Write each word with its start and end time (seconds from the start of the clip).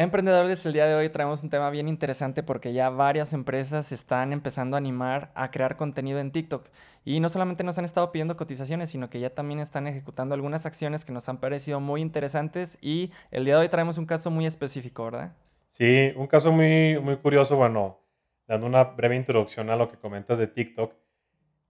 Emprendedores, 0.00 0.64
el 0.64 0.74
día 0.74 0.86
de 0.86 0.94
hoy 0.94 1.08
traemos 1.08 1.42
un 1.42 1.50
tema 1.50 1.70
bien 1.70 1.88
interesante 1.88 2.44
porque 2.44 2.72
ya 2.72 2.88
varias 2.88 3.32
empresas 3.32 3.90
están 3.90 4.32
empezando 4.32 4.76
a 4.76 4.78
animar 4.78 5.32
a 5.34 5.50
crear 5.50 5.76
contenido 5.76 6.20
en 6.20 6.30
TikTok. 6.30 6.68
Y 7.04 7.18
no 7.18 7.28
solamente 7.28 7.64
nos 7.64 7.78
han 7.78 7.84
estado 7.84 8.12
pidiendo 8.12 8.36
cotizaciones, 8.36 8.90
sino 8.90 9.10
que 9.10 9.18
ya 9.18 9.30
también 9.30 9.58
están 9.58 9.88
ejecutando 9.88 10.36
algunas 10.36 10.66
acciones 10.66 11.04
que 11.04 11.10
nos 11.10 11.28
han 11.28 11.38
parecido 11.38 11.80
muy 11.80 12.00
interesantes. 12.00 12.78
Y 12.80 13.10
el 13.32 13.44
día 13.44 13.54
de 13.54 13.62
hoy 13.62 13.68
traemos 13.70 13.98
un 13.98 14.06
caso 14.06 14.30
muy 14.30 14.46
específico, 14.46 15.04
¿verdad? 15.06 15.32
Sí, 15.70 16.12
un 16.14 16.28
caso 16.28 16.52
muy, 16.52 17.00
muy 17.00 17.16
curioso. 17.16 17.56
Bueno, 17.56 17.98
dando 18.46 18.68
una 18.68 18.84
breve 18.84 19.16
introducción 19.16 19.68
a 19.68 19.74
lo 19.74 19.88
que 19.88 19.96
comentas 19.96 20.38
de 20.38 20.46
TikTok. 20.46 20.94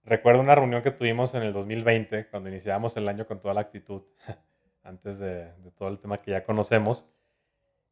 Recuerdo 0.05 0.43
una 0.43 0.55
reunión 0.55 0.83
que 0.83 0.91
tuvimos 0.91 1.35
en 1.35 1.45
el 1.45 1.55
2020, 1.55 2.27
cuando 2.27 2.51
iniciamos 2.51 2.95
el 2.99 3.09
año 3.09 3.27
con 3.27 3.41
toda 3.41 3.55
la 3.55 3.63
actitud, 3.63 4.03
antes 4.83 5.19
de, 5.19 5.51
de 5.55 5.71
todo 5.71 5.89
el 5.89 5.99
tema 5.99 6.21
que 6.21 6.33
ya 6.33 6.45
conocemos. 6.45 7.07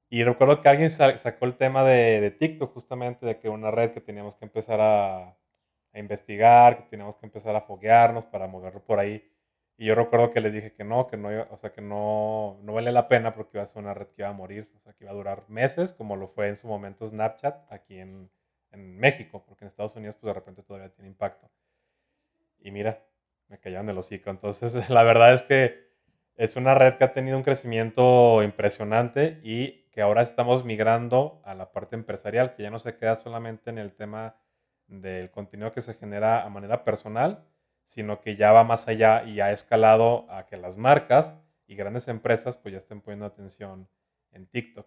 Y 0.09 0.23
recuerdo 0.25 0.61
que 0.61 0.68
alguien 0.68 0.91
sacó 0.91 1.46
el 1.46 1.57
tema 1.57 1.82
de, 1.84 2.30
TikTok, 2.30 2.72
justamente, 2.72 3.26
de 3.26 3.39
que 3.39 3.49
una 3.49 3.71
red 3.71 3.90
que 3.93 4.00
teníamos 4.00 4.36
que 4.36 4.44
empezar 4.44 4.80
a, 4.80 5.36
investigar, 5.94 6.76
que 6.76 6.82
teníamos 6.90 7.17
que 7.17 7.26
empezar 7.26 7.57
a 7.57 7.63
foguearnos 7.63 8.27
para 8.27 8.46
moverlo 8.46 8.85
por 8.85 8.99
ahí. 9.00 9.27
Y 9.79 9.86
yo 9.86 9.94
recuerdo 9.94 10.30
que 10.30 10.40
les 10.40 10.53
dije 10.53 10.72
que 10.75 10.85
no, 10.85 11.07
que 11.07 11.16
no, 11.16 11.29
o 11.50 11.57
sea, 11.57 11.72
que 11.72 11.80
no, 11.80 12.58
no 12.63 12.75
vale 12.75 12.93
la 12.93 13.08
pena 13.08 13.35
porque 13.35 13.53
iba 13.54 13.63
a 13.63 13.66
ser 13.66 13.82
una 13.82 13.94
red 13.94 14.08
que 14.08 14.22
iba 14.22 14.29
a 14.29 14.32
morir, 14.35 14.71
o 14.77 14.80
sea, 14.80 14.93
que 14.93 15.04
iba 15.04 15.13
a 15.13 15.14
durar 15.14 15.44
meses, 15.49 15.93
como 15.94 16.16
lo 16.16 16.29
fue 16.29 16.49
en 16.49 16.57
su 16.57 16.66
momento 16.68 17.07
Snapchat 17.07 17.72
aquí 17.72 17.99
en, 17.99 18.30
en 18.72 18.99
México, 18.99 19.44
porque 19.46 19.64
en 19.64 19.68
Estados 19.68 19.96
Unidos, 19.96 20.16
pues 20.21 20.29
de 20.30 20.35
repente 20.35 20.63
todavía 20.63 20.91
tiene 20.91 21.08
impacto. 21.08 21.50
Y 22.61 22.71
mira, 22.71 23.02
me 23.49 23.58
callaron 23.58 23.88
el 23.88 23.99
hocico. 23.99 24.30
Entonces, 24.30 24.88
la 24.91 25.02
verdad 25.02 25.32
es 25.32 25.43
que 25.43 25.86
es 26.36 26.57
una 26.57 26.75
red 26.75 26.94
que 26.94 27.04
ha 27.04 27.13
tenido 27.13 27.36
un 27.36 27.43
crecimiento 27.43 28.43
impresionante 28.43 29.41
y 29.43 29.86
que 29.96 30.03
ahora 30.03 30.21
estamos 30.21 30.63
migrando 30.63 31.41
a 31.43 31.55
la 31.55 31.73
parte 31.73 31.96
empresarial, 31.96 32.55
que 32.55 32.62
ya 32.62 32.70
no 32.70 32.78
se 32.78 32.98
queda 32.98 33.17
solamente 33.17 33.70
en 33.70 33.78
el 33.78 33.95
tema 33.95 34.36
del 34.88 35.30
contenido 35.30 35.72
que 35.72 35.80
se 35.80 35.94
genera 35.94 36.44
a 36.44 36.50
manera 36.50 36.84
personal, 36.84 37.47
sino 37.83 38.20
que 38.20 38.36
ya 38.36 38.53
va 38.53 38.62
más 38.62 38.88
allá 38.88 39.25
y 39.25 39.41
ha 39.41 39.53
escalado 39.53 40.30
a 40.30 40.44
que 40.44 40.58
las 40.58 40.77
marcas 40.77 41.38
y 41.66 41.77
grandes 41.77 42.08
empresas 42.08 42.58
pues 42.58 42.72
ya 42.75 42.78
estén 42.78 43.00
poniendo 43.00 43.25
atención 43.25 43.88
en 44.33 44.47
TikTok. 44.47 44.86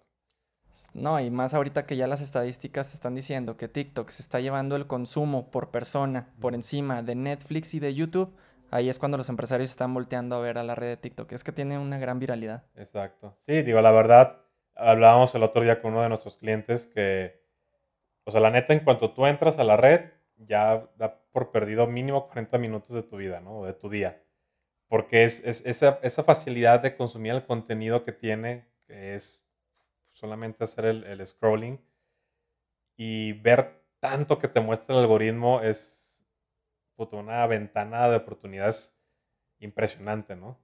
No, 0.93 1.19
y 1.19 1.31
más 1.31 1.55
ahorita 1.55 1.87
que 1.87 1.97
ya 1.97 2.05
las 2.05 2.21
estadísticas 2.21 2.93
están 2.93 3.15
diciendo 3.15 3.57
que 3.57 3.67
TikTok 3.67 4.11
se 4.11 4.21
está 4.21 4.39
llevando 4.39 4.75
el 4.75 4.85
consumo 4.85 5.49
por 5.49 5.71
persona 5.71 6.35
por 6.39 6.53
encima 6.53 7.01
de 7.01 7.15
Netflix 7.15 7.73
y 7.73 7.79
de 7.79 7.95
YouTube, 7.95 8.31
ahí 8.69 8.89
es 8.89 8.99
cuando 8.99 9.17
los 9.17 9.29
empresarios 9.29 9.71
están 9.71 9.91
volteando 9.91 10.35
a 10.35 10.41
ver 10.41 10.59
a 10.59 10.63
la 10.63 10.75
red 10.75 10.89
de 10.89 10.97
TikTok. 10.97 11.31
Es 11.31 11.43
que 11.43 11.51
tiene 11.51 11.79
una 11.79 11.97
gran 11.97 12.19
viralidad. 12.19 12.65
Exacto. 12.75 13.35
Sí, 13.39 13.63
digo, 13.63 13.81
la 13.81 13.89
verdad, 13.89 14.43
hablábamos 14.79 15.33
el 15.35 15.43
otro 15.43 15.61
día 15.61 15.81
con 15.81 15.93
uno 15.93 16.01
de 16.01 16.09
nuestros 16.09 16.37
clientes 16.37 16.87
que, 16.87 17.41
o 18.23 18.31
sea, 18.31 18.41
la 18.41 18.51
neta, 18.51 18.73
en 18.73 18.79
cuanto 18.81 19.11
tú 19.11 19.25
entras 19.25 19.59
a 19.59 19.63
la 19.63 19.77
red, 19.77 20.11
ya 20.37 20.89
da 20.97 21.21
por 21.31 21.51
perdido 21.51 21.87
mínimo 21.87 22.27
40 22.27 22.57
minutos 22.57 22.95
de 22.95 23.03
tu 23.03 23.17
vida, 23.17 23.41
¿no? 23.41 23.59
O 23.59 23.65
de 23.65 23.73
tu 23.73 23.89
día. 23.89 24.23
Porque 24.87 25.23
es, 25.23 25.45
esa, 25.45 25.99
esa, 26.01 26.23
facilidad 26.23 26.79
de 26.81 26.95
consumir 26.95 27.33
el 27.33 27.45
contenido 27.45 28.03
que 28.03 28.11
tiene, 28.11 28.65
que 28.87 29.15
es 29.15 29.47
solamente 30.09 30.63
hacer 30.63 30.85
el, 30.85 31.27
scrolling 31.27 31.79
y 32.97 33.33
ver 33.33 33.83
tanto 33.99 34.39
que 34.39 34.47
te 34.47 34.61
muestra 34.61 34.95
el 34.95 35.01
algoritmo, 35.01 35.61
es 35.61 35.99
una 37.11 37.47
ventana 37.47 38.09
de 38.09 38.17
oportunidades 38.17 38.97
impresionante, 39.59 40.35
¿no? 40.35 40.59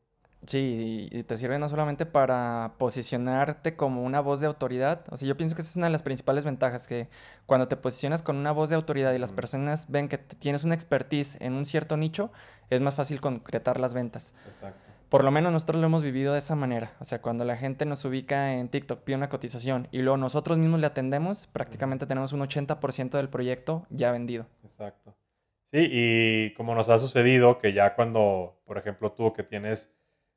Sí, 0.48 1.10
y 1.12 1.24
te 1.24 1.38
sirve 1.38 1.58
no 1.58 1.70
solamente 1.70 2.06
para 2.06 2.74
posicionarte 2.78 3.76
como 3.76 4.04
una 4.04 4.20
voz 4.20 4.40
de 4.40 4.48
autoridad, 4.48 5.04
o 5.10 5.18
sea, 5.18 5.28
yo 5.28 5.38
pienso 5.38 5.56
que 5.56 5.62
esa 5.62 5.72
es 5.72 5.76
una 5.76 5.88
de 5.88 5.92
las 5.92 6.04
principales 6.04 6.46
ventajas, 6.46 6.88
que 6.88 7.10
cuando 7.46 7.68
te 7.68 7.78
posicionas 7.78 8.22
con 8.22 8.38
una 8.38 8.52
voz 8.52 8.70
de 8.70 8.76
autoridad 8.76 9.14
y 9.14 9.20
las 9.20 9.34
personas 9.34 9.90
ven 9.90 10.08
que 10.08 10.18
tienes 10.18 10.64
una 10.64 10.76
expertise 10.76 11.38
en 11.42 11.54
un 11.54 11.66
cierto 11.66 11.98
nicho, 11.98 12.32
es 12.70 12.81
más 12.81 12.96
fácil 12.96 13.22
concretar 13.22 13.80
las 13.80 13.94
ventas. 13.94 14.36
Exacto. 14.47 14.80
Por 15.09 15.24
lo 15.24 15.31
menos 15.31 15.52
nosotros 15.52 15.80
lo 15.80 15.88
hemos 15.88 16.03
vivido 16.03 16.34
de 16.34 16.40
esa 16.40 16.56
manera, 16.56 16.92
o 17.00 17.06
sea, 17.06 17.22
cuando 17.22 17.46
la 17.46 17.56
gente 17.58 17.86
nos 17.86 18.03
ubica 18.06 18.53
en 18.56 18.69
TikTok, 18.69 19.03
pide 19.03 19.16
una 19.16 19.30
cotización 19.30 19.88
y 19.92 20.02
luego 20.02 20.18
nosotros 20.18 20.58
mismos 20.58 20.80
le 20.80 20.88
atendemos, 20.88 21.48
prácticamente 21.48 22.06
tenemos 22.06 22.34
un 22.34 22.42
80% 22.42 23.12
del 23.12 23.30
proyecto 23.30 23.86
ya 23.90 24.12
vendido. 24.12 24.48
Exacto. 24.64 25.16
Sí, 25.64 25.88
y 25.92 26.53
como 26.53 26.75
nos 26.75 26.90
ha 26.90 27.00
sucedido 27.00 27.58
que 27.58 27.74
ya 27.74 27.96
cuando, 27.96 28.62
por 28.66 28.78
ejemplo, 28.78 29.12
tú 29.12 29.34
que 29.34 29.44
tienes 29.44 29.92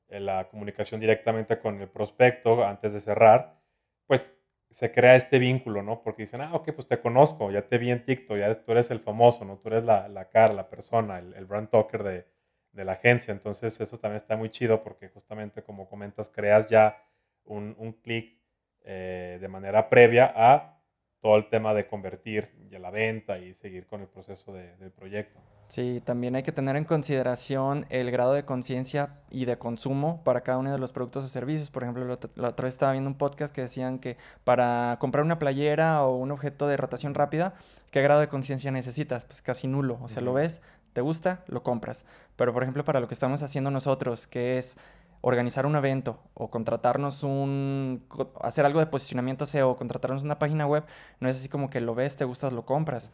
la 0.08 0.48
comunicación 0.48 1.00
directamente 1.00 1.58
con 1.58 1.80
el 1.80 1.88
prospecto 1.88 2.64
antes 2.64 2.92
de 2.92 3.00
cerrar, 3.00 3.60
pues 4.06 4.38
se 4.70 4.92
crea 4.92 5.16
este 5.16 5.38
vínculo, 5.38 5.82
¿no? 5.82 6.02
Porque 6.02 6.22
dicen, 6.22 6.40
ah, 6.40 6.54
ok, 6.54 6.72
pues 6.72 6.86
te 6.86 7.00
conozco, 7.00 7.50
ya 7.50 7.66
te 7.68 7.78
vi 7.78 7.90
en 7.90 8.04
TikTok, 8.04 8.36
ya 8.38 8.62
tú 8.62 8.72
eres 8.72 8.90
el 8.90 9.00
famoso, 9.00 9.44
¿no? 9.44 9.58
Tú 9.58 9.68
eres 9.68 9.84
la, 9.84 10.08
la 10.08 10.28
cara, 10.28 10.52
la 10.52 10.68
persona, 10.68 11.18
el, 11.18 11.46
brand 11.46 11.70
talker 11.70 12.02
de, 12.02 12.26
de, 12.72 12.84
la 12.84 12.92
agencia. 12.92 13.32
Entonces 13.32 13.80
eso 13.80 13.96
también 13.96 14.16
está 14.16 14.36
muy 14.36 14.50
chido 14.50 14.82
porque 14.82 15.08
justamente 15.08 15.62
como 15.62 15.88
comentas, 15.88 16.28
creas 16.28 16.68
ya 16.68 17.02
un, 17.44 17.74
un 17.78 17.92
clic 17.92 18.38
eh, 18.84 19.38
de 19.40 19.48
manera 19.48 19.88
previa 19.88 20.32
a 20.34 20.80
todo 21.20 21.36
el 21.36 21.48
tema 21.48 21.74
de 21.74 21.86
convertir 21.86 22.50
y 22.70 22.78
la 22.78 22.90
venta 22.90 23.38
y 23.38 23.54
seguir 23.54 23.86
con 23.86 24.02
el 24.02 24.08
proceso 24.08 24.52
de, 24.52 24.76
del 24.76 24.92
proyecto. 24.92 25.40
Sí, 25.68 26.02
también 26.02 26.34
hay 26.34 26.42
que 26.42 26.50
tener 26.50 26.76
en 26.76 26.84
consideración 26.84 27.84
el 27.90 28.10
grado 28.10 28.32
de 28.32 28.46
conciencia 28.46 29.10
y 29.30 29.44
de 29.44 29.58
consumo 29.58 30.22
para 30.24 30.40
cada 30.40 30.56
uno 30.56 30.72
de 30.72 30.78
los 30.78 30.92
productos 30.92 31.26
o 31.26 31.28
servicios. 31.28 31.68
Por 31.68 31.82
ejemplo, 31.82 32.06
la 32.06 32.48
otra 32.48 32.64
vez 32.64 32.72
estaba 32.74 32.92
viendo 32.92 33.10
un 33.10 33.18
podcast 33.18 33.54
que 33.54 33.60
decían 33.60 33.98
que 33.98 34.16
para 34.44 34.96
comprar 34.98 35.26
una 35.26 35.38
playera 35.38 36.02
o 36.04 36.16
un 36.16 36.30
objeto 36.30 36.66
de 36.68 36.78
rotación 36.78 37.12
rápida, 37.12 37.52
¿qué 37.90 38.00
grado 38.00 38.20
de 38.20 38.28
conciencia 38.28 38.70
necesitas? 38.70 39.26
Pues 39.26 39.42
casi 39.42 39.68
nulo. 39.68 39.98
O 40.00 40.08
sea, 40.08 40.22
lo 40.22 40.32
ves, 40.32 40.62
te 40.94 41.02
gusta, 41.02 41.44
lo 41.48 41.62
compras. 41.62 42.06
Pero, 42.36 42.54
por 42.54 42.62
ejemplo, 42.62 42.82
para 42.82 43.00
lo 43.00 43.06
que 43.06 43.14
estamos 43.14 43.42
haciendo 43.42 43.70
nosotros, 43.70 44.26
que 44.26 44.56
es 44.56 44.78
organizar 45.20 45.66
un 45.66 45.76
evento 45.76 46.20
o 46.34 46.50
contratarnos 46.50 47.22
un, 47.22 48.04
hacer 48.40 48.64
algo 48.64 48.80
de 48.80 48.86
posicionamiento 48.86 49.46
SEO 49.46 49.70
o 49.70 49.76
contratarnos 49.76 50.24
una 50.24 50.38
página 50.38 50.66
web, 50.66 50.84
no 51.20 51.28
es 51.28 51.36
así 51.36 51.48
como 51.48 51.70
que 51.70 51.80
lo 51.80 51.94
ves, 51.94 52.16
te 52.16 52.24
gustas, 52.24 52.52
lo 52.52 52.64
compras. 52.64 53.10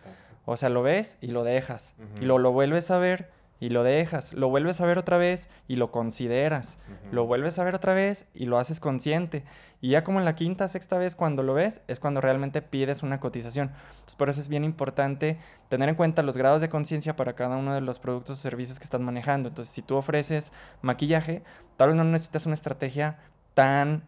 O 0.46 0.56
sea, 0.56 0.68
lo 0.68 0.82
ves 0.82 1.16
y 1.20 1.28
lo 1.28 1.42
dejas. 1.42 1.94
Y 2.20 2.26
lo, 2.26 2.38
lo 2.38 2.52
vuelves 2.52 2.90
a 2.90 2.98
ver 2.98 3.30
y 3.60 3.70
lo 3.70 3.82
dejas. 3.82 4.32
Lo 4.32 4.48
vuelves 4.48 4.80
a 4.80 4.86
ver 4.86 4.98
otra 4.98 5.18
vez 5.18 5.48
y 5.68 5.76
lo 5.76 5.90
consideras. 5.90 6.78
Lo 7.12 7.26
vuelves 7.26 7.58
a 7.58 7.64
ver 7.64 7.74
otra 7.74 7.94
vez 7.94 8.28
y 8.34 8.46
lo 8.46 8.58
haces 8.58 8.80
consciente. 8.80 9.44
Y 9.80 9.90
ya 9.90 10.04
como 10.04 10.18
en 10.18 10.24
la 10.24 10.34
quinta, 10.34 10.68
sexta 10.68 10.98
vez 10.98 11.16
cuando 11.16 11.42
lo 11.42 11.54
ves, 11.54 11.82
es 11.88 12.00
cuando 12.00 12.20
realmente 12.20 12.62
pides 12.62 13.02
una 13.02 13.20
cotización. 13.20 13.72
Entonces, 13.90 14.16
por 14.16 14.28
eso 14.28 14.40
es 14.40 14.48
bien 14.48 14.64
importante 14.64 15.38
tener 15.68 15.88
en 15.88 15.94
cuenta 15.94 16.22
los 16.22 16.36
grados 16.36 16.60
de 16.60 16.68
conciencia 16.68 17.16
para 17.16 17.34
cada 17.34 17.56
uno 17.56 17.74
de 17.74 17.80
los 17.80 17.98
productos 17.98 18.38
o 18.38 18.42
servicios 18.42 18.78
que 18.78 18.84
estás 18.84 19.00
manejando. 19.00 19.48
Entonces, 19.48 19.74
si 19.74 19.82
tú 19.82 19.96
ofreces 19.96 20.52
maquillaje, 20.82 21.42
tal 21.76 21.88
vez 21.88 21.96
no 21.96 22.04
necesitas 22.04 22.46
una 22.46 22.54
estrategia 22.54 23.18
tan 23.54 24.04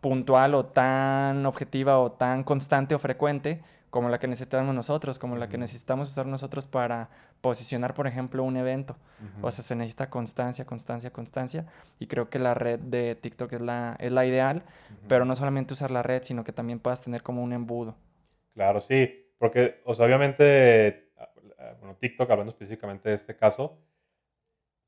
puntual 0.00 0.54
o 0.54 0.66
tan 0.66 1.46
objetiva 1.46 1.98
o 1.98 2.12
tan 2.12 2.44
constante 2.44 2.94
o 2.94 2.98
frecuente 2.98 3.62
como 3.94 4.08
la 4.08 4.18
que 4.18 4.26
necesitamos 4.26 4.74
nosotros, 4.74 5.20
como 5.20 5.36
la 5.36 5.48
que 5.48 5.56
necesitamos 5.56 6.10
usar 6.10 6.26
nosotros 6.26 6.66
para 6.66 7.10
posicionar, 7.40 7.94
por 7.94 8.08
ejemplo, 8.08 8.42
un 8.42 8.56
evento. 8.56 8.96
O 9.40 9.52
sea, 9.52 9.62
se 9.62 9.76
necesita 9.76 10.10
constancia, 10.10 10.64
constancia, 10.64 11.12
constancia. 11.12 11.66
Y 12.00 12.08
creo 12.08 12.28
que 12.28 12.40
la 12.40 12.54
red 12.54 12.80
de 12.80 13.14
TikTok 13.14 13.52
es 13.52 13.60
la, 13.60 13.96
es 14.00 14.10
la 14.10 14.26
ideal, 14.26 14.64
pero 15.06 15.24
no 15.24 15.36
solamente 15.36 15.74
usar 15.74 15.92
la 15.92 16.02
red, 16.02 16.24
sino 16.24 16.42
que 16.42 16.50
también 16.50 16.80
puedas 16.80 17.02
tener 17.02 17.22
como 17.22 17.40
un 17.40 17.52
embudo. 17.52 17.94
Claro, 18.54 18.80
sí, 18.80 19.28
porque, 19.38 19.80
o 19.84 19.94
sea, 19.94 20.06
obviamente, 20.06 21.12
ah, 21.16 21.30
bueno, 21.78 21.96
TikTok, 22.00 22.28
hablando 22.28 22.50
específicamente 22.50 23.10
de 23.10 23.14
este 23.14 23.36
caso, 23.36 23.78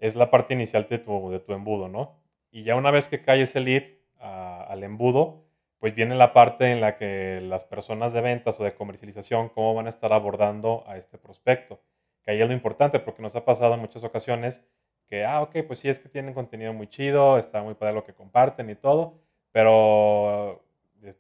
es 0.00 0.16
la 0.16 0.32
parte 0.32 0.54
inicial 0.54 0.88
de 0.90 0.98
tu, 0.98 1.30
de 1.30 1.38
tu 1.38 1.52
embudo, 1.52 1.88
¿no? 1.88 2.18
Y 2.50 2.64
ya 2.64 2.74
una 2.74 2.90
vez 2.90 3.06
que 3.06 3.22
cae 3.22 3.42
ese 3.42 3.60
lead 3.60 3.84
ah, 4.18 4.66
al 4.68 4.82
embudo, 4.82 5.45
pues 5.78 5.94
viene 5.94 6.14
la 6.14 6.32
parte 6.32 6.72
en 6.72 6.80
la 6.80 6.96
que 6.96 7.40
las 7.42 7.64
personas 7.64 8.12
de 8.12 8.20
ventas 8.20 8.58
o 8.60 8.64
de 8.64 8.74
comercialización, 8.74 9.50
cómo 9.50 9.74
van 9.74 9.86
a 9.86 9.90
estar 9.90 10.12
abordando 10.12 10.84
a 10.86 10.96
este 10.96 11.18
prospecto. 11.18 11.80
Que 12.22 12.32
ahí 12.32 12.40
es 12.40 12.48
lo 12.48 12.54
importante, 12.54 12.98
porque 12.98 13.22
nos 13.22 13.36
ha 13.36 13.44
pasado 13.44 13.74
en 13.74 13.80
muchas 13.80 14.02
ocasiones 14.04 14.64
que, 15.06 15.24
ah, 15.24 15.42
ok, 15.42 15.58
pues 15.66 15.78
sí, 15.80 15.88
es 15.88 15.98
que 15.98 16.08
tienen 16.08 16.34
contenido 16.34 16.72
muy 16.72 16.88
chido, 16.88 17.38
está 17.38 17.62
muy 17.62 17.74
padre 17.74 17.94
lo 17.94 18.04
que 18.04 18.14
comparten 18.14 18.70
y 18.70 18.74
todo, 18.74 19.20
pero, 19.52 20.64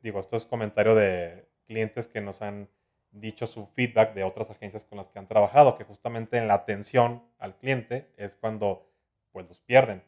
digo, 0.02 0.20
esto 0.20 0.36
es 0.36 0.44
comentario 0.44 0.94
de 0.94 1.48
clientes 1.66 2.08
que 2.08 2.20
nos 2.20 2.42
han 2.42 2.68
dicho 3.12 3.46
su 3.46 3.66
feedback 3.66 4.14
de 4.14 4.24
otras 4.24 4.50
agencias 4.50 4.84
con 4.84 4.98
las 4.98 5.08
que 5.08 5.18
han 5.18 5.28
trabajado, 5.28 5.76
que 5.76 5.84
justamente 5.84 6.36
en 6.36 6.48
la 6.48 6.54
atención 6.54 7.22
al 7.38 7.56
cliente 7.56 8.12
es 8.16 8.36
cuando, 8.36 8.90
pues, 9.32 9.46
los 9.46 9.60
pierden. 9.60 10.02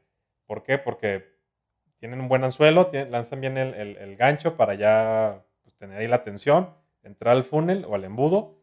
¿Por 0.47 0.62
qué? 0.62 0.79
Porque 0.79 1.38
tienen 1.99 2.21
un 2.21 2.29
buen 2.29 2.45
anzuelo, 2.45 2.91
lanzan 3.11 3.41
bien 3.41 3.56
el, 3.56 4.17
gancho 4.17 4.56
para 4.56 4.75
ya 4.75 5.45
pues, 5.62 5.77
tener 5.77 5.99
ahí 5.99 6.06
la 6.06 6.17
atención, 6.17 6.75
entrar 7.03 7.37
al 7.37 7.45
funnel 7.45 7.85
o 7.85 7.95
al 7.95 8.05
embudo, 8.05 8.59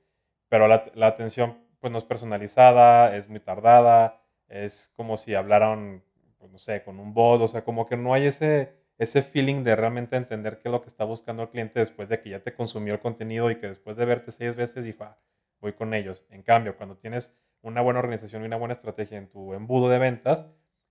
pero 0.50 0.68
la, 0.68 1.08
atención 1.08 1.58
pues 1.80 1.92
no 1.92 1.98
es 1.98 2.06
personalizada, 2.06 3.16
es 3.16 3.30
muy 3.30 3.40
tardada, 3.40 4.22
es 4.48 4.92
como 4.96 5.18
si 5.18 5.36
hablaran, 5.36 6.04
pues, 6.40 6.52
no 6.52 6.58
sé, 6.58 6.84
con 6.84 7.00
un 7.00 7.14
bot, 7.14 7.42
o 7.42 7.48
sea, 7.48 7.64
como 7.64 7.86
que 7.86 7.98
no 7.98 8.14
hay 8.14 8.28
ese, 8.28 8.74
ese 8.98 9.22
feeling 9.22 9.64
de 9.64 9.76
realmente 9.76 10.16
entender 10.16 10.60
qué 10.60 10.70
es 10.70 10.72
lo 10.72 10.82
que 10.82 10.88
está 10.88 11.04
buscando 11.04 11.44
el 11.44 11.50
cliente 11.50 11.80
después 11.80 12.10
de 12.10 12.22
que 12.22 12.30
ya 12.30 12.40
te 12.40 12.54
consumió 12.54 12.94
el 12.94 13.00
contenido 13.00 13.52
y 13.52 13.60
que 13.60 13.68
después 13.68 13.98
de 13.98 14.06
verte 14.06 14.32
seis 14.32 14.56
veces 14.56 14.86
dijo, 14.86 15.04
ah, 15.04 15.18
voy 15.60 15.74
con 15.74 15.94
ellos. 15.94 16.26
En 16.30 16.42
cambio, 16.42 16.78
cuando 16.78 16.98
tienes 16.98 17.36
una 17.62 17.82
buena 17.82 18.00
organización 18.00 18.44
y 18.44 18.46
una 18.46 18.58
buena 18.58 18.74
estrategia 18.74 19.18
en 19.18 19.28
tu 19.28 19.54
embudo 19.54 19.90
de 19.90 20.00
ventas, 20.00 20.46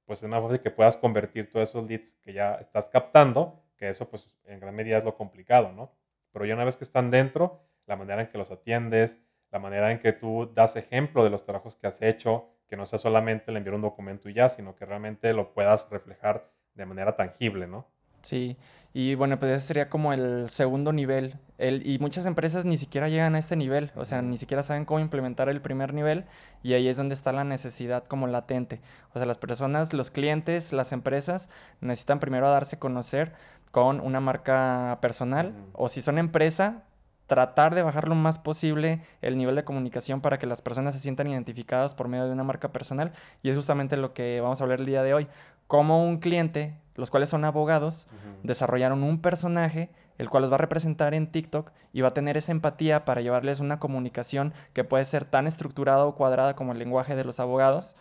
pues 0.07 0.23
es 0.23 0.29
más 0.29 0.43
fácil 0.43 0.61
que 0.61 0.71
puedas 0.71 0.97
convertir 0.97 1.51
todos 1.51 1.69
esos 1.69 1.87
leads 1.89 2.15
que 2.23 2.33
ya 2.33 2.55
estás 2.57 2.89
captando, 2.89 3.63
que 3.77 3.89
eso 3.89 4.09
pues 4.09 4.35
en 4.47 4.61
gran 4.61 4.75
medida 4.75 4.99
es 4.99 5.05
lo 5.05 5.17
complicado, 5.17 5.73
¿no? 5.73 5.93
Pero 6.33 6.45
ya 6.45 6.55
una 6.55 6.65
vez 6.65 6.77
que 6.77 6.85
están 6.85 7.11
dentro, 7.11 7.61
la 7.87 7.97
manera 7.97 8.23
en 8.23 8.29
que 8.29 8.39
los 8.39 8.51
atiendes, 8.51 9.19
la 9.51 9.59
manera 9.59 9.93
en 9.93 9.99
que 9.99 10.13
tú 10.13 10.51
das 10.53 10.77
ejemplo 10.77 11.23
de 11.25 11.31
los 11.31 11.45
trabajos 11.45 11.77
que 11.77 11.87
has 11.87 12.03
hecho, 12.03 12.51
que 12.67 12.77
no 12.77 12.87
sea 12.87 12.99
solamente 12.99 13.51
el 13.51 13.57
enviar 13.57 13.75
un 13.77 13.83
documento 13.83 14.29
y 14.29 14.35
ya, 14.35 14.49
sino 14.49 14.75
que 14.75 14.85
realmente 14.85 15.33
lo 15.33 15.53
puedas 15.55 15.89
reflejar 15.91 16.51
de 16.75 16.87
manera 16.87 17.17
tangible, 17.17 17.67
¿no? 17.67 17.87
Sí, 18.25 18.57
y 18.95 19.17
bueno, 19.17 19.39
pues 19.39 19.53
ese 19.53 19.67
sería 19.67 19.91
como 19.91 20.13
el 20.13 20.49
segundo 20.49 20.93
nivel. 20.93 21.35
El, 21.59 21.87
y 21.87 21.99
muchas 21.99 22.27
empresas 22.27 22.65
ni 22.65 22.77
siquiera 22.79 23.09
llegan 23.09 23.35
a 23.35 23.39
este 23.39 23.55
nivel, 23.55 23.93
o 23.97 24.05
sea, 24.05 24.23
ni 24.23 24.39
siquiera 24.39 24.63
saben 24.63 24.87
cómo 24.87 25.01
implementar 25.01 25.49
el 25.49 25.61
primer 25.61 25.93
nivel 25.93 26.25
y 26.63 26.73
ahí 26.73 26.89
es 26.89 26.97
donde 26.97 27.15
está 27.15 27.33
la 27.33 27.45
necesidad 27.45 28.05
como 28.05 28.27
latente. 28.27 28.81
O 29.13 29.19
sea, 29.19 29.27
las 29.27 29.37
personas, 29.37 29.93
los 29.93 30.11
clientes, 30.11 30.73
las 30.73 30.93
empresas 30.93 31.51
necesitan 31.81 32.19
primero 32.19 32.49
darse 32.49 32.77
a 32.77 32.79
conocer 32.81 33.35
con 33.73 34.01
una 34.01 34.21
marca 34.21 34.99
personal 35.03 35.53
o 35.73 35.89
si 35.89 36.01
son 36.01 36.17
empresa, 36.17 36.85
tratar 37.27 37.75
de 37.75 37.83
bajar 37.83 38.09
lo 38.09 38.15
más 38.15 38.39
posible 38.39 39.03
el 39.23 39.37
nivel 39.37 39.57
de 39.57 39.65
comunicación 39.65 40.21
para 40.21 40.39
que 40.39 40.47
las 40.47 40.63
personas 40.63 40.95
se 40.95 41.01
sientan 41.01 41.29
identificadas 41.29 41.95
por 41.95 42.09
medio 42.09 42.27
de 42.27 42.33
una 42.33 42.45
marca 42.45 42.73
personal 42.73 43.13
y 43.43 43.51
es 43.51 43.55
justamente 43.57 43.97
lo 43.97 44.15
que 44.15 44.41
vamos 44.41 44.61
a 44.61 44.65
hablar 44.65 44.81
el 44.81 44.87
día 44.87 45.03
de 45.03 45.15
hoy. 45.15 45.29
Cómo 45.67 46.05
un 46.07 46.19
cliente 46.19 46.79
los 46.95 47.11
cuales 47.11 47.29
son 47.29 47.45
abogados, 47.45 48.09
desarrollaron 48.43 49.03
un 49.03 49.21
personaje 49.21 49.91
el 50.19 50.31
cual 50.31 50.43
los 50.43 50.51
va 50.51 50.57
a 50.57 50.59
representar 50.59 51.15
en 51.15 51.31
TikTok 51.31 51.73
y 51.93 52.01
va 52.01 52.09
a 52.09 52.15
tener 52.15 52.37
esa 52.37 52.53
empatía 52.53 53.05
para 53.05 53.21
llevarles 53.21 53.61
una 53.61 53.81
comunicación 53.81 54.55
que 54.73 54.85
puede 54.85 55.05
ser 55.05 55.25
tan 55.25 55.47
estructurada 55.47 56.05
o 56.05 56.15
cuadrada 56.15 56.55
como 56.55 56.73
el 56.73 56.79
lenguaje 56.79 57.17
de 57.17 57.25
los 57.25 57.41
abogados, 57.41 57.97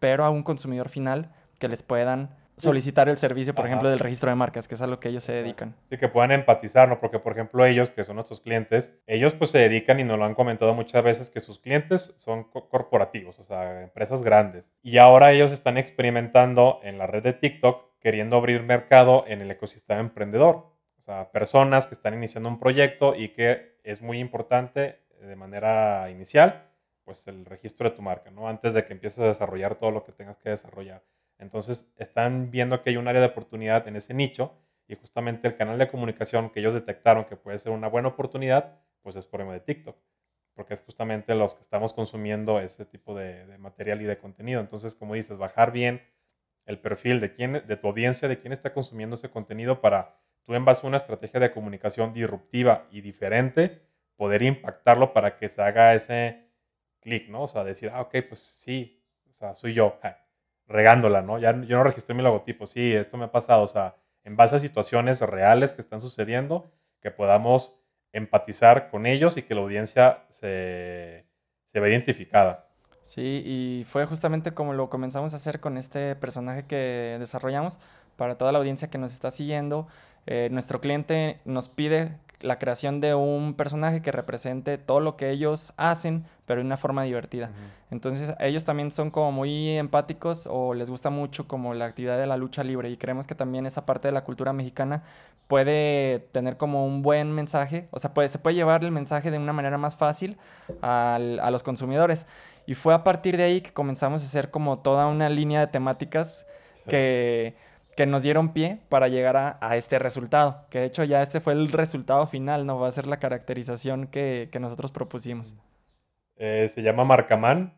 pero 0.00 0.24
a 0.24 0.30
un 0.30 0.42
consumidor 0.42 0.88
final 0.88 1.30
que 1.58 1.68
les 1.68 1.82
puedan 1.82 2.34
solicitar 2.56 3.08
el 3.08 3.18
servicio, 3.18 3.54
por 3.54 3.66
ejemplo, 3.66 3.88
del 3.88 3.98
registro 3.98 4.30
de 4.30 4.36
marcas, 4.36 4.68
que 4.68 4.74
es 4.74 4.82
a 4.82 4.86
lo 4.86 5.00
que 5.00 5.08
ellos 5.08 5.24
se 5.24 5.32
dedican. 5.32 5.74
Sí, 5.90 5.96
que 5.96 6.08
puedan 6.08 6.32
empatizar, 6.32 6.88
¿no? 6.88 7.00
Porque, 7.00 7.18
por 7.18 7.32
ejemplo, 7.32 7.64
ellos, 7.64 7.90
que 7.90 8.04
son 8.04 8.16
nuestros 8.16 8.40
clientes, 8.40 8.98
ellos 9.06 9.34
pues 9.34 9.50
se 9.50 9.58
dedican, 9.58 10.00
y 10.00 10.04
nos 10.04 10.18
lo 10.18 10.24
han 10.24 10.34
comentado 10.34 10.74
muchas 10.74 11.02
veces, 11.02 11.30
que 11.30 11.40
sus 11.40 11.58
clientes 11.58 12.14
son 12.16 12.44
corporativos, 12.44 13.38
o 13.38 13.44
sea, 13.44 13.82
empresas 13.82 14.22
grandes. 14.22 14.70
Y 14.82 14.98
ahora 14.98 15.32
ellos 15.32 15.52
están 15.52 15.78
experimentando 15.78 16.80
en 16.82 16.98
la 16.98 17.06
red 17.06 17.22
de 17.22 17.32
TikTok, 17.32 17.98
queriendo 18.00 18.36
abrir 18.36 18.62
mercado 18.62 19.24
en 19.26 19.40
el 19.40 19.50
ecosistema 19.50 20.00
emprendedor. 20.00 20.72
O 20.98 21.02
sea, 21.02 21.32
personas 21.32 21.86
que 21.86 21.94
están 21.94 22.14
iniciando 22.14 22.48
un 22.48 22.60
proyecto 22.60 23.14
y 23.16 23.30
que 23.30 23.78
es 23.82 24.02
muy 24.02 24.18
importante 24.18 25.00
de 25.20 25.36
manera 25.36 26.10
inicial, 26.10 26.68
pues 27.04 27.26
el 27.26 27.44
registro 27.44 27.88
de 27.88 27.96
tu 27.96 28.02
marca, 28.02 28.30
¿no? 28.30 28.48
Antes 28.48 28.74
de 28.74 28.84
que 28.84 28.92
empieces 28.92 29.18
a 29.20 29.26
desarrollar 29.26 29.74
todo 29.74 29.90
lo 29.90 30.04
que 30.04 30.12
tengas 30.12 30.38
que 30.38 30.50
desarrollar. 30.50 31.02
Entonces 31.42 31.92
están 31.98 32.52
viendo 32.52 32.82
que 32.82 32.90
hay 32.90 32.96
un 32.96 33.08
área 33.08 33.20
de 33.20 33.26
oportunidad 33.26 33.88
en 33.88 33.96
ese 33.96 34.14
nicho 34.14 34.54
y 34.86 34.94
justamente 34.94 35.48
el 35.48 35.56
canal 35.56 35.76
de 35.76 35.90
comunicación 35.90 36.50
que 36.50 36.60
ellos 36.60 36.72
detectaron 36.72 37.24
que 37.24 37.36
puede 37.36 37.58
ser 37.58 37.72
una 37.72 37.88
buena 37.88 38.08
oportunidad, 38.08 38.78
pues 39.02 39.16
es 39.16 39.26
por 39.26 39.40
medio 39.40 39.54
de 39.54 39.60
TikTok, 39.60 39.96
porque 40.54 40.74
es 40.74 40.82
justamente 40.82 41.34
los 41.34 41.54
que 41.54 41.62
estamos 41.62 41.92
consumiendo 41.92 42.60
ese 42.60 42.84
tipo 42.84 43.16
de, 43.16 43.58
material 43.58 44.00
y 44.02 44.04
de 44.04 44.18
contenido. 44.18 44.60
Entonces, 44.60 44.94
como 44.94 45.14
dices, 45.14 45.36
bajar 45.36 45.72
bien 45.72 46.02
el 46.64 46.78
perfil 46.78 47.18
de, 47.18 47.34
quién, 47.34 47.54
de 47.66 47.76
tu 47.76 47.88
audiencia, 47.88 48.28
de 48.28 48.38
quién 48.38 48.52
está 48.52 48.72
consumiendo 48.72 49.16
ese 49.16 49.28
contenido 49.28 49.80
para 49.80 50.16
tú 50.44 50.54
en 50.54 50.64
base 50.64 50.86
a 50.86 50.88
una 50.88 50.98
estrategia 50.98 51.40
de 51.40 51.52
comunicación 51.52 52.14
disruptiva 52.14 52.86
y 52.92 53.00
diferente, 53.00 53.82
poder 54.14 54.42
impactarlo 54.42 55.12
para 55.12 55.36
que 55.36 55.48
se 55.48 55.60
haga 55.60 55.92
ese 55.94 56.46
clic, 57.00 57.28
¿no? 57.28 57.42
O 57.42 57.48
sea, 57.48 57.64
decir, 57.64 57.90
ah, 57.92 58.02
ok, 58.02 58.14
pues 58.28 58.40
sí, 58.40 59.02
o 59.28 59.32
sea, 59.32 59.56
soy 59.56 59.74
yo 59.74 59.98
regándola, 60.72 61.22
¿no? 61.22 61.38
Ya 61.38 61.52
yo 61.62 61.76
no 61.76 61.84
registré 61.84 62.14
mi 62.14 62.22
logotipo, 62.22 62.66
sí, 62.66 62.92
esto 62.92 63.16
me 63.16 63.26
ha 63.26 63.32
pasado, 63.32 63.62
o 63.62 63.68
sea, 63.68 63.96
en 64.24 64.36
base 64.36 64.56
a 64.56 64.58
situaciones 64.58 65.20
reales 65.20 65.72
que 65.72 65.80
están 65.80 66.00
sucediendo, 66.00 66.70
que 67.00 67.10
podamos 67.10 67.78
empatizar 68.12 68.90
con 68.90 69.06
ellos 69.06 69.36
y 69.36 69.42
que 69.42 69.54
la 69.54 69.60
audiencia 69.62 70.24
se, 70.30 71.26
se 71.66 71.80
vea 71.80 71.90
identificada. 71.90 72.68
Sí, 73.02 73.42
y 73.44 73.84
fue 73.84 74.06
justamente 74.06 74.52
como 74.52 74.74
lo 74.74 74.88
comenzamos 74.88 75.32
a 75.32 75.36
hacer 75.36 75.60
con 75.60 75.76
este 75.76 76.14
personaje 76.16 76.64
que 76.66 77.16
desarrollamos 77.18 77.80
para 78.16 78.36
toda 78.36 78.52
la 78.52 78.58
audiencia 78.58 78.90
que 78.90 78.98
nos 78.98 79.12
está 79.12 79.30
siguiendo. 79.30 79.88
Eh, 80.26 80.48
nuestro 80.52 80.80
cliente 80.80 81.40
nos 81.44 81.68
pide 81.68 82.16
la 82.42 82.58
creación 82.58 83.00
de 83.00 83.14
un 83.14 83.54
personaje 83.54 84.02
que 84.02 84.12
represente 84.12 84.78
todo 84.78 85.00
lo 85.00 85.16
que 85.16 85.30
ellos 85.30 85.72
hacen, 85.76 86.24
pero 86.44 86.60
de 86.60 86.66
una 86.66 86.76
forma 86.76 87.02
divertida. 87.04 87.50
Entonces, 87.90 88.34
ellos 88.40 88.64
también 88.64 88.90
son 88.90 89.10
como 89.10 89.32
muy 89.32 89.70
empáticos 89.70 90.48
o 90.50 90.74
les 90.74 90.90
gusta 90.90 91.10
mucho 91.10 91.48
como 91.48 91.74
la 91.74 91.86
actividad 91.86 92.18
de 92.18 92.26
la 92.26 92.36
lucha 92.36 92.64
libre 92.64 92.90
y 92.90 92.96
creemos 92.96 93.26
que 93.26 93.34
también 93.34 93.66
esa 93.66 93.86
parte 93.86 94.08
de 94.08 94.12
la 94.12 94.24
cultura 94.24 94.52
mexicana 94.52 95.02
puede 95.46 96.20
tener 96.32 96.56
como 96.56 96.86
un 96.86 97.02
buen 97.02 97.32
mensaje, 97.32 97.88
o 97.90 97.98
sea, 97.98 98.14
puede, 98.14 98.28
se 98.28 98.38
puede 98.38 98.56
llevar 98.56 98.84
el 98.84 98.90
mensaje 98.90 99.30
de 99.30 99.38
una 99.38 99.52
manera 99.52 99.78
más 99.78 99.96
fácil 99.96 100.36
a 100.82 101.48
los 101.50 101.62
consumidores. 101.62 102.26
Y 102.66 102.74
fue 102.74 102.94
a 102.94 103.04
partir 103.04 103.36
de 103.36 103.44
ahí 103.44 103.60
que 103.60 103.72
comenzamos 103.72 104.22
a 104.22 104.24
hacer 104.24 104.50
como 104.50 104.78
toda 104.78 105.06
una 105.06 105.28
línea 105.28 105.60
de 105.60 105.66
temáticas 105.66 106.46
que 106.88 107.54
que 107.96 108.06
nos 108.06 108.22
dieron 108.22 108.52
pie 108.52 108.80
para 108.88 109.08
llegar 109.08 109.36
a, 109.36 109.76
este 109.76 109.98
resultado. 109.98 110.66
Que 110.70 110.80
de 110.80 110.86
hecho 110.86 111.04
ya 111.04 111.22
este 111.22 111.40
fue 111.40 111.52
el 111.52 111.70
resultado 111.70 112.26
final, 112.26 112.66
¿no? 112.66 112.78
Va 112.78 112.88
a 112.88 112.92
ser 112.92 113.06
la 113.06 113.18
caracterización 113.18 114.06
que, 114.06 114.48
nosotros 114.60 114.92
propusimos. 114.92 115.56
Eh, 116.36 116.70
se 116.72 116.82
llama 116.82 117.04
Marcamán. 117.04 117.74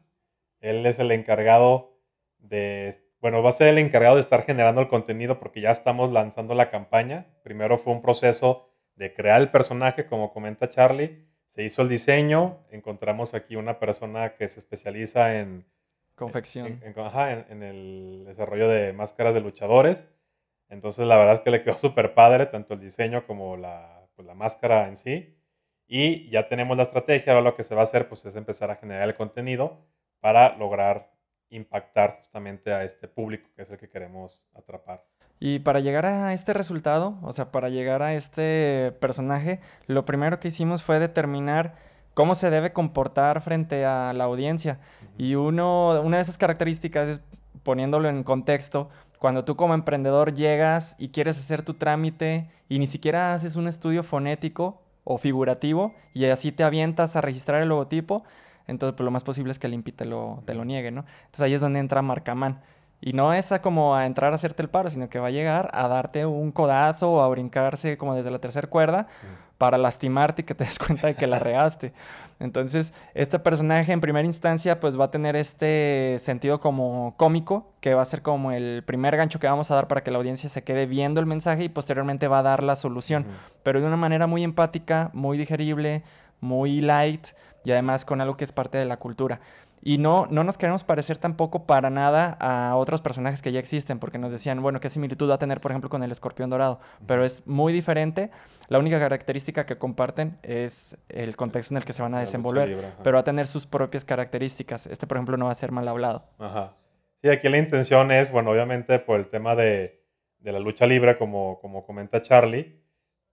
Él 0.61 0.87
es 0.87 0.99
el 0.99 1.11
encargado 1.11 1.99
de, 2.39 2.95
bueno, 3.21 3.43
va 3.43 3.51
a 3.51 3.55
ser 3.55 3.69
el 3.69 3.79
encargado 3.79 4.15
de 4.15 4.21
estar 4.21 4.43
generando 4.43 4.81
el 4.81 4.89
contenido 4.89 5.39
porque 5.39 5.61
ya 5.61 5.71
estamos 5.71 6.13
lanzando 6.13 6.55
la 6.55 6.71
campaña. 6.71 7.27
Primero 7.43 7.79
fue 7.79 7.93
un 7.93 8.03
proceso 8.03 8.71
de 8.97 9.13
crear 9.13 9.41
el 9.41 9.51
personaje, 9.51 10.07
como 10.07 10.33
comenta 10.33 10.69
Charlie. 10.69 11.27
Se 11.49 11.63
hizo 11.63 11.83
el 11.83 11.89
diseño, 11.89 12.65
encontramos 12.71 13.35
aquí 13.35 13.57
una 13.57 13.79
persona 13.79 14.35
que 14.35 14.49
se 14.49 14.61
especializa 14.61 15.39
en 15.39 15.67
Confección. 16.15 16.81
En, 16.83 17.63
el 17.63 18.25
desarrollo 18.27 18.69
de 18.69 18.93
máscaras 18.93 19.35
de 19.35 19.41
luchadores. 19.41 20.07
Entonces, 20.69 21.07
la 21.07 21.17
verdad 21.17 21.35
es 21.35 21.41
que 21.41 21.51
le 21.51 21.63
quedó 21.63 21.75
súper 21.75 22.15
padre, 22.15 22.47
tanto 22.47 22.75
el 22.75 22.81
diseño 22.81 23.27
como 23.27 23.57
la, 23.57 24.09
pues, 24.15 24.27
la 24.27 24.35
máscara 24.35 24.89
en 24.89 24.97
sí. 24.97 25.37
Y 25.87 26.31
ya 26.31 26.49
tenemos 26.49 26.77
la 26.77 26.85
estrategia, 26.85 27.33
ahora 27.33 27.45
lo 27.45 27.57
que 27.57 27.65
se 27.65 27.75
va 27.75 27.83
a 27.83 27.85
hacer 27.85 28.09
pues, 28.09 28.25
es 28.25 28.37
empezar 28.37 28.71
a 28.71 28.77
generar 28.77 29.09
el 29.09 29.17
contenido 29.17 29.85
para 30.21 30.57
lograr 30.57 31.13
impactar 31.51 32.17
justamente 32.19 32.73
a 32.73 32.85
este 32.85 33.07
público 33.07 33.49
que 33.55 33.63
es 33.63 33.71
el 33.71 33.79
que 33.79 33.89
queremos 33.89 34.49
atrapar. 34.55 35.05
Y 35.41 35.59
para 35.59 35.81
llegar 35.81 36.07
a 36.07 36.33
este 36.33 36.53
resultado, 36.53 37.19
o 37.23 37.33
sea, 37.33 37.53
para 37.53 37.69
llegar 37.69 38.03
a 38.03 38.15
este 38.15 38.93
personaje, 39.01 39.61
lo 39.87 40.05
primero 40.05 40.41
que 40.41 40.49
hicimos 40.49 40.83
fue 40.83 40.99
determinar 40.99 41.75
cómo 42.15 42.35
se 42.35 42.51
debe 42.51 42.73
comportar 42.73 43.41
frente 43.41 43.85
a 43.85 44.13
la 44.13 44.25
audiencia. 44.25 44.79
Y 45.19 45.35
uno, 45.35 46.01
una 46.03 46.17
de 46.17 46.23
esas 46.23 46.39
características 46.39 47.09
es, 47.09 47.21
poniéndolo 47.63 48.09
en 48.09 48.23
contexto, 48.23 48.89
cuando 49.19 49.45
tú 49.45 49.57
como 49.57 49.75
emprendedor 49.75 50.35
llegas 50.35 50.97
y 50.99 51.09
quieres 51.09 51.39
hacer 51.39 51.63
tu 51.63 51.75
trámite 51.75 52.49
y 52.69 52.79
ni 52.79 52.87
siquiera 52.87 53.35
haces 53.35 53.57
un 53.57 53.69
estudio 53.69 54.03
fonético 54.03 54.83
o 55.03 55.19
figurativo 55.19 55.95
y 56.13 56.25
así 56.27 56.53
te 56.53 56.65
avientas 56.65 57.17
a 57.17 57.21
registrar 57.21 57.63
el 57.63 57.69
logotipo, 57.69 58.25
entonces 58.67 58.95
pues, 58.97 59.05
lo 59.05 59.11
más 59.11 59.25
posible 59.25 59.53
es 59.53 59.59
que 59.59 59.67
el 59.67 59.75
INPI 59.75 59.93
te 59.93 60.05
lo, 60.05 60.43
te 60.47 60.55
lo 60.55 60.65
niegue, 60.65 60.91
¿no? 60.91 61.05
Entonces 61.25 61.41
ahí 61.41 61.55
es 61.55 61.61
donde 61.61 61.81
entra 61.81 62.03
Marcaman. 62.03 62.61
Y 63.01 63.13
no 63.13 63.35
es 63.35 63.53
a 63.53 63.61
como 63.61 63.95
a 63.95 64.07
entrar 64.07 64.33
a 64.33 64.37
hacerte 64.37 64.63
el 64.63 64.71
paro, 64.71 64.89
sino 64.89 65.11
que 65.11 65.19
va 65.19 65.27
a 65.27 65.31
llegar 65.31 65.71
a 65.75 65.89
darte 65.89 66.25
un 66.25 66.53
codazo 66.53 67.13
o 67.13 67.21
a 67.21 67.29
brincarse 67.29 67.99
como 67.99 68.15
desde 68.15 68.31
la 68.31 68.39
tercera 68.39 68.69
cuerda 68.69 69.09
para 69.59 69.79
lastimarte 69.79 70.43
y 70.43 70.45
que 70.45 70.55
te 70.55 70.65
des 70.65 70.79
cuenta 70.85 71.07
de 71.07 71.15
que 71.15 71.27
la 71.27 71.39
regaste. 71.39 71.93
Entonces, 72.41 72.93
este 73.15 73.39
personaje 73.39 73.93
en 73.93 74.01
primera 74.01 74.27
instancia 74.27 74.81
pues 74.81 74.99
va 74.99 75.05
a 75.05 75.11
tener 75.11 75.37
este 75.37 76.17
sentido 76.19 76.61
como 76.61 77.15
cómico, 77.17 77.73
que 77.81 77.95
va 77.95 78.03
a 78.03 78.07
ser 78.07 78.23
como 78.23 78.51
el 78.51 78.83
primer 78.85 79.17
gancho 79.17 79.39
que 79.39 79.47
vamos 79.47 79.71
a 79.71 79.77
dar 79.77 79.89
para 79.89 80.03
que 80.03 80.11
la 80.11 80.19
audiencia 80.19 80.49
se 80.49 80.65
quede 80.65 80.87
viendo 80.87 81.21
el 81.21 81.27
mensaje 81.27 81.65
y 81.65 81.69
posteriormente 81.69 82.29
va 82.29 82.41
a 82.41 82.43
dar 82.43 82.63
la 82.63 82.77
solución, 82.77 83.27
pero 83.63 83.81
de 83.81 83.87
una 83.87 83.97
manera 83.97 84.27
muy 84.27 84.43
empática, 84.43 85.11
muy 85.15 85.39
digerible, 85.39 86.03
muy 86.41 86.81
light 86.81 87.29
y 87.65 87.73
además 87.73 88.05
con 88.05 88.21
algo 88.21 88.37
que 88.37 88.45
es 88.45 88.53
parte 88.53 88.79
de 88.79 88.85
la 88.85 88.99
cultura. 88.99 89.41
Y 89.87 89.99
no, 89.99 90.27
no 90.31 90.45
nos 90.45 90.57
queremos 90.57 90.83
parecer 90.83 91.19
tampoco 91.19 91.67
para 91.67 91.91
nada 91.91 92.39
a 92.41 92.75
otros 92.77 93.03
personajes 93.03 93.43
que 93.43 93.53
ya 93.53 93.61
existen, 93.61 93.99
porque 93.99 94.17
nos 94.17 94.33
decían, 94.33 94.63
bueno, 94.63 94.81
¿qué 94.81 94.89
similitud 94.89 95.29
va 95.29 95.35
a 95.35 95.39
tener, 95.39 95.61
por 95.61 95.73
ejemplo, 95.73 95.91
con 95.91 96.03
el 96.03 96.11
escorpión 96.11 96.49
dorado? 96.49 96.81
Pero 97.07 97.23
es 97.23 97.47
muy 97.47 97.71
diferente. 97.73 98.31
La 98.69 98.79
única 98.79 98.99
característica 98.99 99.67
que 99.67 99.77
comparten 99.77 100.39
es 100.43 100.97
el 101.11 101.37
contexto 101.37 101.75
en 101.75 101.79
el 101.79 101.85
que 101.85 101.93
se 101.93 102.01
van 102.01 102.15
a 102.15 102.21
desenvolver, 102.21 102.95
pero 103.03 103.17
va 103.17 103.21
a 103.21 103.25
tener 103.25 103.47
sus 103.47 103.67
propias 103.67 104.07
características. 104.07 104.87
Este, 104.87 105.07
por 105.07 105.19
ejemplo, 105.19 105.37
no 105.37 105.47
va 105.47 105.53
a 105.53 105.55
ser 105.55 105.71
mal 105.71 105.87
hablado. 105.87 106.25
Ajá. 106.39 106.73
Sí, 107.23 107.29
aquí 107.29 107.51
la 107.51 107.59
intención 107.59 108.11
es, 108.11 108.31
bueno, 108.31 108.53
obviamente 108.53 108.99
por 108.99 109.19
el 109.19 109.29
tema 109.29 109.55
de, 109.55 110.03
de 110.39 110.53
la 110.53 110.61
lucha 110.61 110.87
libre, 110.87 111.19
como, 111.19 111.59
como 111.61 111.85
comenta 111.85 112.23
Charlie, 112.23 112.84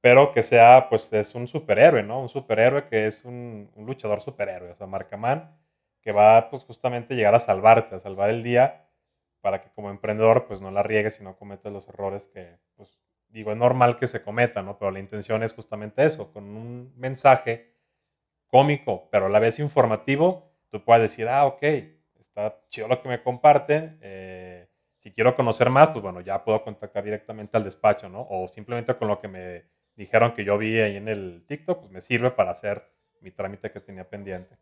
pero 0.02 0.32
que 0.32 0.44
sea, 0.44 0.88
pues 0.90 1.14
es 1.14 1.36
un 1.36 1.48
superhéroe, 1.48 2.04
¿no? 2.04 2.22
Un 2.22 2.30
superhéroe 2.30 2.88
que 2.88 3.08
es 3.08 3.24
un, 3.26 3.72
un 3.76 3.86
luchador 3.86 4.22
superhéroe, 4.22 4.72
o 4.72 4.76
sea, 4.76 4.88
Marcaman, 4.88 5.56
que 6.02 6.12
va 6.12 6.50
pues 6.50 6.64
justamente 6.64 7.16
llegar 7.16 7.36
a 7.36 7.40
salvarte, 7.40 7.96
a 7.96 8.00
salvar 8.00 8.30
el 8.32 8.44
día, 8.44 8.88
para 9.42 9.62
que 9.62 9.70
como 9.72 9.90
emprendedor 9.90 10.46
pues 10.46 10.62
no 10.62 10.72
la 10.72 10.84
riegues 10.84 11.20
y 11.20 11.24
no 11.24 11.36
cometas 11.36 11.72
los 11.72 11.88
errores 11.88 12.28
que, 12.28 12.58
pues 12.76 13.00
digo, 13.30 13.52
es 13.52 13.58
normal 13.58 13.98
que 13.98 14.08
se 14.08 14.24
cometan, 14.24 14.66
¿no? 14.66 14.78
Pero 14.78 14.92
la 14.92 15.00
intención 15.00 15.44
es 15.44 15.54
justamente 15.54 16.04
eso, 16.04 16.32
con 16.34 16.44
un 16.56 16.94
mensaje 16.98 17.76
cómico, 18.48 19.08
pero 19.12 19.28
a 19.28 19.30
la 19.30 19.40
vez 19.40 19.60
informativo, 19.60 20.52
tú 20.70 20.84
puedes 20.84 21.04
decir, 21.04 21.28
ah, 21.30 21.46
ok, 21.46 21.64
está 22.20 22.60
chido 22.70 22.88
lo 22.88 23.02
que 23.02 23.10
me 23.10 23.24
comparten, 23.24 24.00
eh, 24.02 24.68
si 24.98 25.12
quiero 25.12 25.36
conocer 25.36 25.70
más, 25.70 25.90
pues 25.90 26.04
bueno, 26.04 26.22
ya 26.22 26.44
puedo 26.44 26.64
contactar 26.64 27.04
directamente 27.04 27.58
al 27.58 27.64
despacho, 27.64 28.10
¿no? 28.10 28.28
O 28.30 28.48
simplemente 28.48 28.96
con 28.96 29.08
lo 29.08 29.20
que 29.20 29.28
me 29.28 29.66
dijeron 29.96 30.34
que 30.34 30.44
yo 30.44 30.58
vi 30.58 30.80
ahí 30.80 30.98
en 30.98 31.08
el 31.08 31.44
TikTok, 31.48 31.80
pues 31.80 31.92
me 31.92 32.02
sirve 32.02 32.32
para 32.32 32.52
hacer 32.52 32.90
mi 33.22 33.32
trámite 33.32 33.72
que 33.72 33.80
tenía 33.80 34.10
pendiente. 34.10 34.58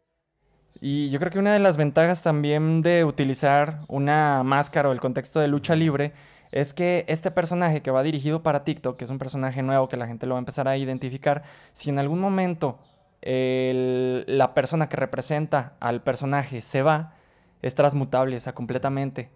Y 0.81 1.09
yo 1.09 1.19
creo 1.19 1.31
que 1.31 1.39
una 1.39 1.53
de 1.53 1.59
las 1.59 1.77
ventajas 1.77 2.21
también 2.21 2.81
de 2.81 3.03
utilizar 3.03 3.79
una 3.87 4.43
máscara 4.43 4.89
o 4.89 4.91
el 4.91 4.99
contexto 4.99 5.39
de 5.39 5.47
lucha 5.47 5.75
libre 5.75 6.13
es 6.51 6.73
que 6.73 7.05
este 7.07 7.31
personaje 7.31 7.81
que 7.81 7.91
va 7.91 8.03
dirigido 8.03 8.43
para 8.43 8.63
TikTok, 8.63 8.97
que 8.97 9.05
es 9.05 9.11
un 9.11 9.19
personaje 9.19 9.61
nuevo 9.63 9.87
que 9.87 9.97
la 9.97 10.07
gente 10.07 10.25
lo 10.25 10.33
va 10.33 10.39
a 10.39 10.41
empezar 10.41 10.67
a 10.67 10.77
identificar, 10.77 11.43
si 11.73 11.89
en 11.89 11.99
algún 11.99 12.19
momento 12.19 12.79
la 13.21 14.53
persona 14.53 14.87
que 14.89 14.97
representa 14.97 15.75
al 15.79 16.01
personaje 16.01 16.61
se 16.61 16.81
va, 16.81 17.13
es 17.61 17.75
transmutable, 17.75 18.37
o 18.37 18.39
sea, 18.39 18.53
completamente. 18.53 19.29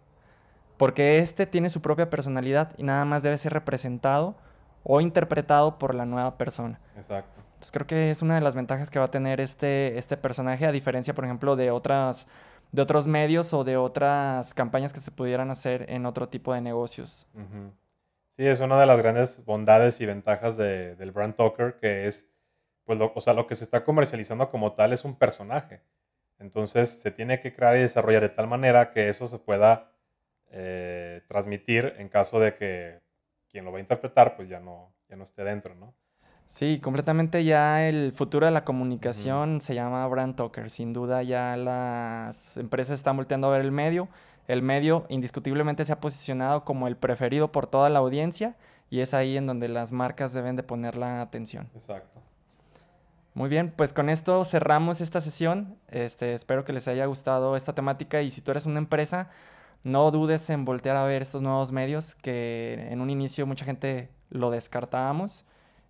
Porque 0.77 1.19
este 1.19 1.45
tiene 1.45 1.69
su 1.69 1.81
propia 1.81 2.09
personalidad 2.09 2.73
y 2.77 2.83
nada 2.83 3.05
más 3.05 3.23
debe 3.23 3.37
ser 3.37 3.53
representado 3.53 4.35
o 4.83 5.01
interpretado 5.01 5.77
por 5.77 5.95
la 5.95 6.05
nueva 6.05 6.37
persona. 6.37 6.79
Exacto. 6.97 7.41
Entonces 7.45 7.71
creo 7.71 7.87
que 7.87 8.11
es 8.11 8.21
una 8.21 8.35
de 8.35 8.41
las 8.41 8.55
ventajas 8.55 8.89
que 8.89 8.99
va 8.99 9.05
a 9.05 9.11
tener 9.11 9.39
este, 9.39 9.97
este 9.97 10.17
personaje, 10.17 10.65
a 10.65 10.71
diferencia, 10.71 11.15
por 11.15 11.25
ejemplo, 11.25 11.55
de 11.55 11.71
otras 11.71 12.27
de 12.73 12.81
otros 12.81 13.05
medios 13.05 13.53
o 13.53 13.63
de 13.63 13.77
otras 13.77 14.53
campañas 14.55 14.91
que 14.93 14.99
se 14.99 15.11
pudieran 15.11 15.51
hacer 15.51 15.85
en 15.89 16.07
otro 16.07 16.27
tipo 16.27 16.55
de 16.55 16.59
negocios. 16.59 17.27
Sí, 18.35 18.47
es 18.47 18.59
una 18.61 18.79
de 18.79 18.87
las 18.87 18.97
grandes 18.97 19.45
bondades 19.45 20.01
y 20.01 20.07
ventajas 20.07 20.57
de, 20.57 20.95
del 20.95 21.11
brand 21.11 21.35
talker, 21.35 21.77
que 21.79 22.07
es, 22.07 22.27
pues, 22.83 22.97
lo, 22.97 23.13
o 23.13 23.21
sea, 23.21 23.33
lo 23.33 23.45
que 23.45 23.55
se 23.55 23.63
está 23.63 23.85
comercializando 23.85 24.49
como 24.49 24.73
tal 24.73 24.91
es 24.91 25.05
un 25.05 25.15
personaje. 25.15 25.81
Entonces, 26.39 26.89
se 26.89 27.11
tiene 27.11 27.39
que 27.41 27.53
crear 27.53 27.77
y 27.77 27.81
desarrollar 27.81 28.23
de 28.23 28.29
tal 28.29 28.47
manera 28.47 28.91
que 28.91 29.07
eso 29.07 29.27
se 29.27 29.37
pueda 29.37 29.91
eh, 30.49 31.21
transmitir 31.27 31.93
en 31.99 32.09
caso 32.09 32.39
de 32.39 32.55
que 32.55 33.02
quien 33.53 33.63
lo 33.63 33.71
va 33.71 33.77
a 33.77 33.81
interpretar, 33.81 34.35
pues 34.35 34.49
ya 34.49 34.59
no, 34.59 34.91
ya 35.07 35.15
no 35.15 35.23
esté 35.23 35.43
dentro, 35.43 35.75
¿no? 35.75 35.93
Sí, 36.47 36.79
completamente 36.81 37.45
ya 37.45 37.87
el 37.87 38.11
futuro 38.11 38.47
de 38.47 38.51
la 38.51 38.65
comunicación 38.65 39.61
se 39.61 39.75
llama 39.75 40.05
brand 40.07 40.35
talker. 40.35 40.69
Sin 40.69 40.91
duda 40.91 41.23
ya 41.23 41.55
las 41.55 42.57
empresas 42.57 42.95
están 42.95 43.15
volteando 43.15 43.47
a 43.47 43.51
ver 43.51 43.61
el 43.61 43.71
medio. 43.71 44.09
El 44.47 44.61
medio 44.61 45.05
indiscutiblemente 45.07 45.85
se 45.85 45.93
ha 45.93 46.01
posicionado 46.01 46.65
como 46.65 46.87
el 46.87 46.97
preferido 46.97 47.51
por 47.51 47.67
toda 47.67 47.89
la 47.89 47.99
audiencia 47.99 48.57
y 48.89 48.99
es 48.99 49.13
ahí 49.13 49.37
en 49.37 49.45
donde 49.45 49.69
las 49.69 49.91
marcas 49.91 50.33
deben 50.33 50.55
de 50.55 50.63
poner 50.63 50.95
la 50.95 51.21
atención. 51.21 51.69
Exacto. 51.75 52.21
Muy 53.35 53.49
bien, 53.49 53.71
pues 53.75 53.93
con 53.93 54.09
esto 54.09 54.43
cerramos 54.45 54.99
esta 54.99 55.21
sesión. 55.21 55.77
Este, 55.89 56.33
espero 56.33 56.65
que 56.65 56.73
les 56.73 56.87
haya 56.87 57.05
gustado 57.05 57.55
esta 57.55 57.73
temática 57.73 58.21
y 58.21 58.31
si 58.31 58.41
tú 58.41 58.51
eres 58.51 58.65
una 58.65 58.79
empresa, 58.79 59.29
no 59.83 60.11
dudes 60.11 60.49
en 60.49 60.65
voltear 60.65 60.95
a 60.95 61.03
ver 61.03 61.21
estos 61.21 61.41
nuevos 61.41 61.71
medios 61.71 62.15
que 62.15 62.87
en 62.89 63.01
un 63.01 63.09
inicio 63.09 63.45
mucha 63.45 63.65
gente 63.65 64.09
lo 64.29 64.49
descartábamos 64.49 65.45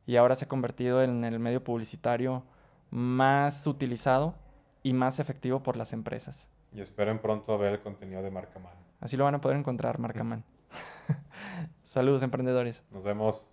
y 0.06 0.16
ahora 0.16 0.36
se 0.36 0.46
ha 0.46 0.48
convertido 0.48 1.02
en 1.02 1.24
el 1.24 1.40
medio 1.40 1.64
publicitario 1.64 2.44
más 2.90 3.66
utilizado 3.68 4.36
y 4.84 4.94
más 4.94 5.20
efectivo 5.20 5.64
por 5.64 5.78
las 5.78 5.94
empresas. 5.94 6.50
Y 6.74 6.82
esperen 6.82 7.20
pronto 7.20 7.58
ver 7.58 7.74
el 7.74 7.82
contenido 7.82 8.22
de 8.22 8.32
Marcaman. 8.32 8.74
Así 9.00 9.16
lo 9.16 9.24
van 9.24 9.36
a 9.36 9.42
poder 9.42 9.58
encontrar, 9.58 10.00
Marcaman. 10.00 10.44
Saludos, 11.84 12.24
emprendedores. 12.24 12.84
Nos 12.92 13.04
vemos. 13.04 13.48